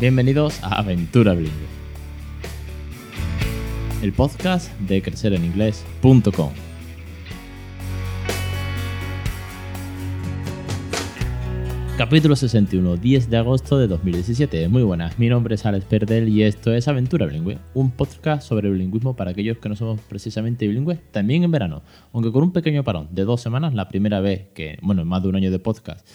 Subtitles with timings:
[0.00, 1.66] Bienvenidos a Aventura Bilingüe,
[4.00, 6.52] el podcast de crecereninglés.com.
[11.96, 14.68] Capítulo 61, 10 de agosto de 2017.
[14.68, 18.70] Muy buenas, mi nombre es Alex Perdel y esto es Aventura Bilingüe, un podcast sobre
[18.70, 22.84] bilingüismo para aquellos que no somos precisamente bilingües, también en verano, aunque con un pequeño
[22.84, 25.58] parón de dos semanas, la primera vez que, bueno, en más de un año de
[25.58, 26.06] podcast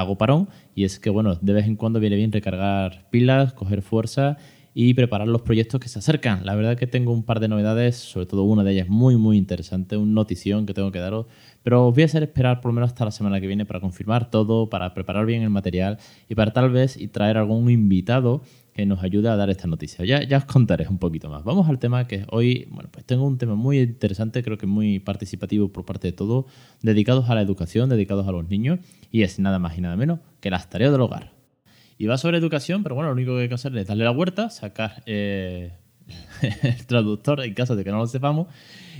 [0.00, 3.82] hago parón y es que, bueno, de vez en cuando viene bien recargar pilas, coger
[3.82, 4.36] fuerza
[4.78, 6.44] y preparar los proyectos que se acercan.
[6.44, 9.38] La verdad que tengo un par de novedades, sobre todo una de ellas muy, muy
[9.38, 11.24] interesante, un notición que tengo que daros,
[11.62, 13.80] pero os voy a hacer esperar por lo menos hasta la semana que viene para
[13.80, 15.96] confirmar todo, para preparar bien el material
[16.28, 18.42] y para tal vez y traer algún invitado
[18.74, 20.04] que nos ayude a dar esta noticia.
[20.04, 21.42] Ya, ya os contaré un poquito más.
[21.42, 24.98] Vamos al tema que hoy, bueno, pues tengo un tema muy interesante, creo que muy
[24.98, 26.44] participativo por parte de todos,
[26.82, 30.18] dedicados a la educación, dedicados a los niños, y es nada más y nada menos
[30.40, 31.35] que las tareas del hogar.
[31.98, 34.10] Y va sobre educación, pero bueno, lo único que hay que hacer es darle la
[34.10, 35.72] vuelta, sacar eh,
[36.62, 38.48] el traductor en caso de que no lo sepamos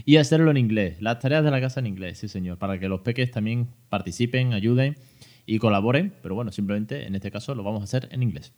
[0.05, 0.97] y hacerlo en inglés.
[1.01, 4.53] Las tareas de la casa en inglés, sí señor, para que los peques también participen,
[4.53, 4.97] ayuden
[5.45, 8.53] y colaboren, pero bueno, simplemente en este caso lo vamos a hacer en inglés.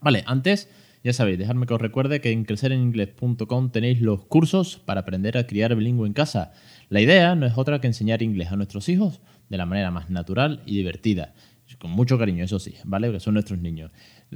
[0.00, 0.70] Vale, antes,
[1.02, 5.46] ya sabéis, dejadme que os recuerde que en crecereninglés.com tenéis los cursos para aprender a
[5.46, 6.52] criar bilingüe en casa.
[6.90, 10.10] La idea no es otra que enseñar inglés a nuestros hijos de la manera más
[10.10, 11.34] natural y divertida.
[11.78, 13.10] Con mucho cariño, eso sí, ¿vale?
[13.12, 13.90] Que son nuestros niños.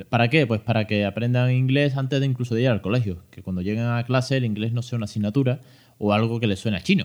[0.09, 0.47] ¿Para qué?
[0.47, 3.25] Pues para que aprendan inglés antes de incluso de ir al colegio.
[3.31, 5.61] Que cuando lleguen a clase el inglés no sea una asignatura
[5.99, 7.05] o algo que les suene chino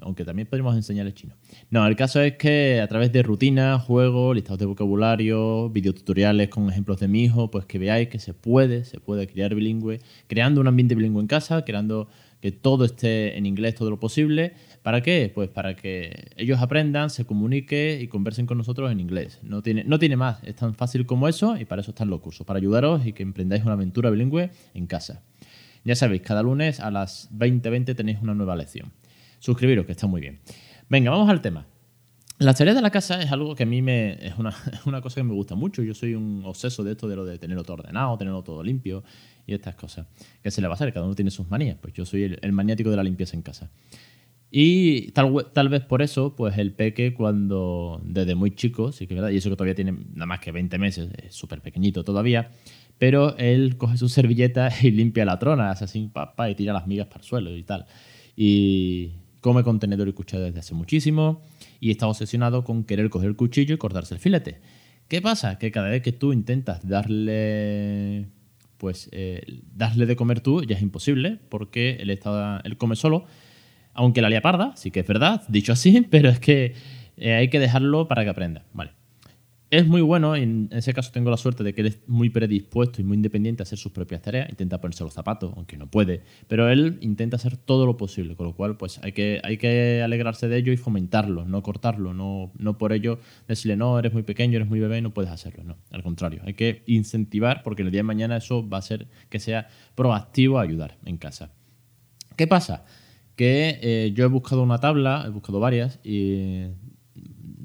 [0.00, 1.34] aunque también podemos enseñarles chino.
[1.70, 6.68] No, el caso es que a través de rutinas, juegos, listados de vocabulario, videotutoriales con
[6.68, 10.60] ejemplos de mi hijo, pues que veáis que se puede, se puede criar bilingüe, creando
[10.60, 12.08] un ambiente bilingüe en casa, creando
[12.40, 14.54] que todo esté en inglés todo lo posible.
[14.82, 15.30] ¿Para qué?
[15.34, 19.40] Pues para que ellos aprendan, se comuniquen y conversen con nosotros en inglés.
[19.42, 22.20] No tiene, no tiene más, es tan fácil como eso y para eso están los
[22.20, 25.22] cursos, para ayudaros y que emprendáis una aventura bilingüe en casa.
[25.84, 28.92] Ya sabéis, cada lunes a las 20.20 tenéis una nueva lección
[29.38, 30.40] suscribiros, que está muy bien.
[30.88, 31.66] Venga, vamos al tema.
[32.38, 35.24] La tareas de la casa es algo que a mí me, es, una, cosa que
[35.24, 35.82] me gusta mucho.
[35.82, 39.02] Yo soy un obseso de esto, de lo de tenerlo todo ordenado, tenerlo todo limpio
[39.46, 40.06] y estas cosas.
[40.42, 40.92] ¿Qué se le va a hacer?
[40.92, 41.78] Cada uno tiene sus manías.
[41.80, 43.70] Pues yo soy el, maniático de la limpieza en casa.
[44.50, 49.14] Y tal, tal, vez por eso, pues el peque cuando, desde muy chico, sí que
[49.14, 52.04] es verdad, y eso que todavía tiene nada más que 20 meses, es súper pequeñito
[52.04, 52.50] todavía,
[52.96, 56.86] pero él coge su servilleta y limpia la trona, hace así, papá, y tira las
[56.86, 57.86] migas para el suelo y tal.
[58.36, 61.42] Y, come contenedor y cuchara desde hace muchísimo
[61.80, 64.60] y está obsesionado con querer coger el cuchillo y cortarse el filete.
[65.08, 65.58] ¿Qué pasa?
[65.58, 68.28] Que cada vez que tú intentas darle
[68.76, 73.24] pues eh, darle de comer tú ya es imposible porque él, está, él come solo,
[73.94, 76.74] aunque la lía parda, sí que es verdad, dicho así, pero es que
[77.16, 78.64] eh, hay que dejarlo para que aprenda.
[78.72, 78.92] Vale
[79.70, 83.00] es muy bueno, en ese caso tengo la suerte de que él es muy predispuesto
[83.00, 86.22] y muy independiente a hacer sus propias tareas, intenta ponerse los zapatos, aunque no puede,
[86.46, 90.02] pero él intenta hacer todo lo posible, con lo cual pues hay que, hay que
[90.02, 93.18] alegrarse de ello y fomentarlo, no cortarlo, no, no por ello
[93.48, 96.54] decirle no, eres muy pequeño, eres muy bebé, no puedes hacerlo, no, al contrario, hay
[96.54, 100.62] que incentivar porque el día de mañana eso va a ser que sea proactivo a
[100.62, 101.50] ayudar en casa.
[102.36, 102.84] ¿Qué pasa?
[103.34, 106.66] Que eh, yo he buscado una tabla, he buscado varias, y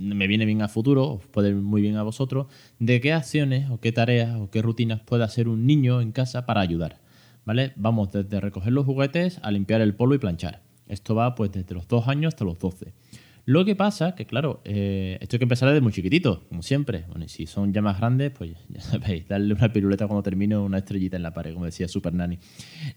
[0.01, 2.47] me viene bien a futuro, os puede ir muy bien a vosotros,
[2.79, 6.45] de qué acciones o qué tareas o qué rutinas puede hacer un niño en casa
[6.45, 6.99] para ayudar.
[7.45, 7.73] ¿Vale?
[7.75, 10.61] Vamos desde recoger los juguetes a limpiar el polvo y planchar.
[10.87, 12.93] Esto va pues desde los 2 años hasta los 12.
[13.45, 17.05] Lo que pasa que, claro, eh, esto hay que empezar desde muy chiquitito, como siempre.
[17.07, 20.57] Bueno, y si son ya más grandes, pues ya sabéis, darle una piruleta cuando termine
[20.57, 22.37] una estrellita en la pared, como decía Super Nanny.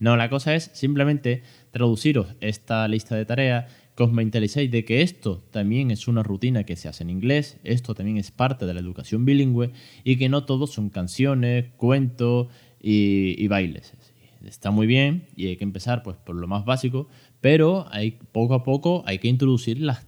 [0.01, 5.03] No, la cosa es simplemente traduciros esta lista de tareas que os mentalicéis de que
[5.03, 8.75] esto también es una rutina que se hace en inglés, esto también es parte de
[8.75, 9.71] la educación bilingüe
[10.03, 12.49] y que no todos son canciones, cuentos
[12.81, 13.95] y, bailes.
[14.45, 17.09] Está muy bien y hay que empezar pues, por lo más básico,
[17.41, 20.05] pero hay, poco a poco hay que introducir las,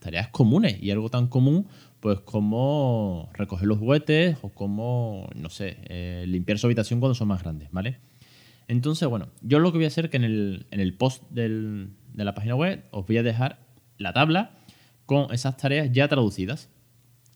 [0.00, 1.66] tareas comunes y algo tan común
[2.00, 7.28] pues como recoger los juguetes o como, no sé, eh, limpiar su habitación cuando son
[7.28, 7.98] más grandes, ¿vale?
[8.68, 11.88] Entonces, bueno, yo lo que voy a hacer que en el, en el post de
[12.14, 13.60] la página web os voy a dejar
[13.98, 14.58] la tabla
[15.06, 16.68] con esas tareas ya traducidas,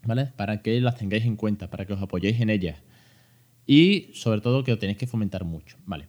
[0.04, 0.26] ¿vale?
[0.36, 2.82] Para que las tengáis en cuenta, para que os apoyéis en ellas.
[3.66, 6.08] Y sobre todo que lo tenéis que fomentar mucho, ¿vale?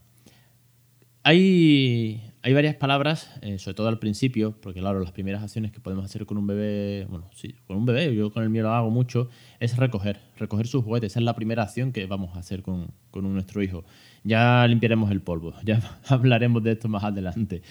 [1.23, 5.79] Hay, hay varias palabras, eh, sobre todo al principio, porque claro, las primeras acciones que
[5.79, 8.71] podemos hacer con un bebé, bueno, sí, con un bebé, yo con el mío lo
[8.71, 9.29] hago mucho,
[9.59, 11.11] es recoger, recoger sus juguetes.
[11.11, 13.85] Esa es la primera acción que vamos a hacer con, nuestro hijo.
[14.23, 17.61] Ya limpiaremos el polvo, ya hablaremos de esto más adelante.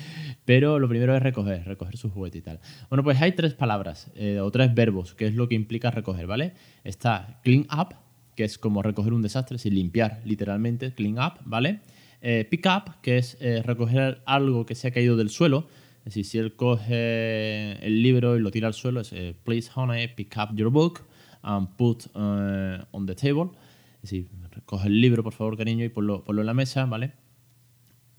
[0.45, 2.61] Pero lo primero es recoger, recoger sus juguetes y tal.
[2.89, 6.29] Bueno, pues hay tres palabras, eh, o tres verbos, que es lo que implica recoger,
[6.29, 6.53] ¿vale?
[6.85, 7.97] Está clean up,
[8.37, 11.81] que es como recoger un desastre, es limpiar literalmente, clean up, ¿vale?
[12.23, 15.67] Eh, pick up, que es eh, recoger algo que se ha caído del suelo.
[16.01, 19.13] Es decir, si él coge el libro y lo tira al suelo, es
[19.45, 21.01] please honey, pick up your book
[21.43, 23.51] and put on the table.
[23.97, 24.29] Es decir,
[24.65, 27.13] coge el libro, por favor, cariño, y ponlo, ponlo en la mesa, ¿vale?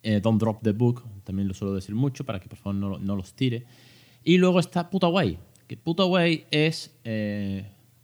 [0.03, 3.15] don't drop the book, también lo suelo decir mucho para que por favor no, no
[3.15, 3.65] los tire.
[4.23, 6.91] Y luego está puta guay, que puta guay es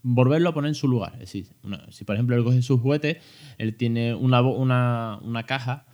[0.10, 1.20] volverlo a poner en su lugar.
[1.26, 1.44] Si
[2.06, 3.18] por ejemplo él coge sus juguetes,
[3.58, 5.86] él tiene una, una, una caja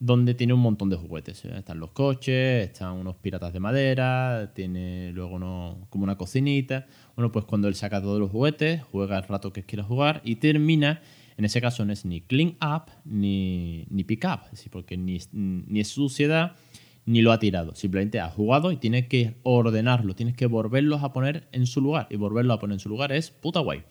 [0.00, 1.44] donde tiene un montón de juguetes.
[1.44, 6.86] Están los coches, están unos piratas de madera, tiene luego uno, como una cocinita.
[7.14, 10.36] Bueno, pues cuando él saca todos los juguetes, juega el rato que quiera jugar y
[10.36, 11.02] termina,
[11.36, 14.40] en ese caso no es ni clean up ni, ni pick up,
[14.70, 16.56] porque ni, ni es suciedad
[17.08, 17.74] ni lo ha tirado.
[17.74, 22.06] Simplemente ha jugado y tienes que ordenarlo, tienes que volverlos a poner en su lugar.
[22.10, 23.82] Y volverlos a poner en su lugar es puta guay.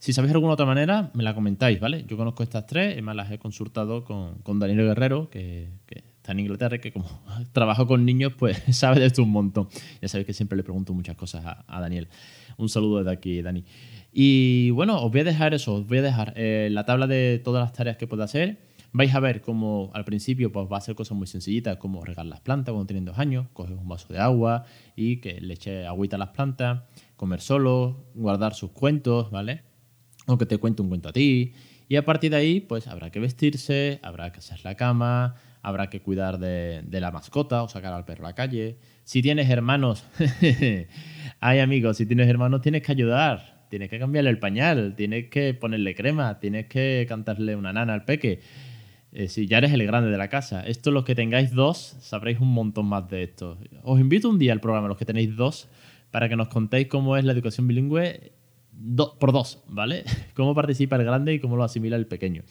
[0.00, 2.04] Si sabéis alguna otra manera, me la comentáis, ¿vale?
[2.08, 5.68] Yo conozco estas tres, y más las he consultado con, con Daniel Guerrero, que,
[6.16, 7.06] está en Inglaterra y que como
[7.52, 9.68] trabajo con niños, pues sabe de esto un montón.
[10.02, 12.08] Ya sabéis que siempre le pregunto muchas cosas a, Daniel.
[12.56, 13.64] Un saludo desde aquí, Dani.
[14.12, 17.40] Y bueno, os voy a dejar eso, os voy a dejar eh, la tabla de
[17.44, 18.58] todas las tareas que puedo hacer
[18.92, 22.26] vais a ver cómo al principio pues, va a ser cosas muy sencillitas como regar
[22.26, 24.64] las plantas cuando tienen dos años, coger un vaso de agua
[24.96, 26.82] y que le eche agüita a las plantas,
[27.16, 29.62] comer solo, guardar sus cuentos, ¿vale?
[30.26, 31.54] O que te cuente un cuento a ti.
[31.88, 35.90] Y a partir de ahí, pues habrá que vestirse, habrá que hacer la cama, habrá
[35.90, 38.78] que cuidar de, de la mascota o sacar al perro a la calle.
[39.04, 40.04] Si tienes hermanos,
[41.40, 45.54] ay amigos, si tienes hermanos tienes que ayudar, tienes que cambiarle el pañal, tienes que
[45.54, 48.40] ponerle crema, tienes que cantarle una nana al peque.
[49.12, 50.64] Eh, si ya eres el grande de la casa.
[50.66, 53.58] Esto, los que tengáis dos, sabréis un montón más de esto.
[53.82, 55.68] Os invito un día al programa, los que tenéis dos,
[56.10, 58.32] para que nos contéis cómo es la educación bilingüe
[59.18, 60.04] por dos, ¿vale?
[60.34, 62.44] Cómo participa el grande y cómo lo asimila el pequeño.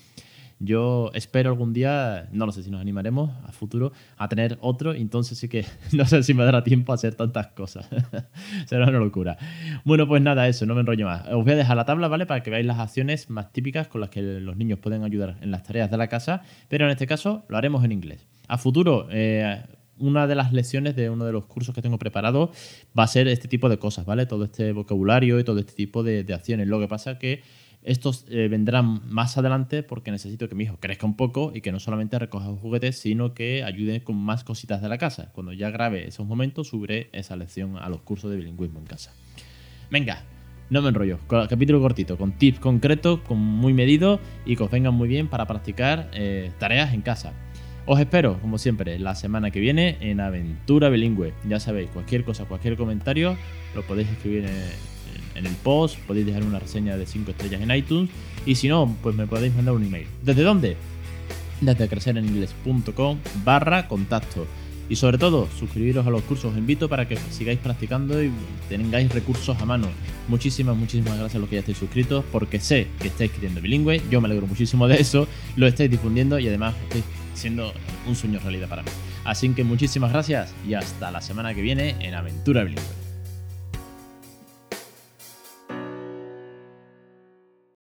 [0.62, 4.94] Yo espero algún día, no lo sé si nos animaremos a futuro, a tener otro,
[4.94, 7.88] entonces sí que no sé si me dará tiempo a hacer tantas cosas.
[8.66, 9.38] Será una locura.
[9.86, 11.26] Bueno, pues nada, eso, no me enrollo más.
[11.28, 12.26] Os voy a dejar la tabla, ¿vale?
[12.26, 15.52] Para que veáis las acciones más típicas con las que los niños pueden ayudar en
[15.52, 18.28] las tareas de la casa, pero en este caso lo haremos en inglés.
[18.50, 19.64] A futuro, eh,
[19.98, 22.52] una de las lecciones de uno de los cursos que tengo preparado
[22.98, 24.26] va a ser este tipo de cosas, ¿vale?
[24.26, 26.68] Todo este vocabulario y todo este tipo de, de acciones.
[26.68, 27.44] Lo que pasa que
[27.81, 31.72] estos eh, vendrán más adelante porque necesito que mi hijo crezca un poco y que
[31.72, 35.31] no solamente recoja juguetes, sino que ayude con más cositas de la casa.
[35.34, 39.14] Cuando ya grabe esos momentos, subiré esa lección a los cursos de bilingüismo en casa.
[39.90, 40.24] Venga,
[40.70, 41.20] no me enrollo.
[41.28, 45.48] Capítulo cortito, con tips concretos, con muy medido y que os vengan muy bien para
[45.48, 47.34] practicar eh, tareas en casa.
[47.86, 51.34] Os espero, como siempre, la semana que viene en Aventura Bilingüe.
[51.48, 53.36] Ya sabéis, cualquier cosa, cualquier comentario,
[53.74, 54.52] lo podéis escribir en,
[55.40, 58.10] en el post, podéis dejar una reseña de 5 estrellas en iTunes
[58.46, 60.08] y si no, pues me podéis mandar un email.
[60.24, 60.78] ¿Desde dónde?
[61.62, 64.46] Desde crecereningles.com barra contacto.
[64.90, 66.52] Y sobre todo, suscribiros a los cursos.
[66.52, 68.32] Os invito para que sigáis practicando y
[68.70, 69.88] tengáis recursos a mano.
[70.28, 74.02] Muchísimas, muchísimas gracias a los que ya estáis suscritos, porque sé que estáis escribiendo bilingüe.
[74.10, 75.28] Yo me alegro muchísimo de eso.
[75.56, 77.04] Lo estáis difundiendo y además estáis
[77.36, 77.72] siendo
[78.08, 78.90] un sueño realidad para mí.
[79.26, 83.08] Así que muchísimas gracias y hasta la semana que viene en Aventura Bilingüe.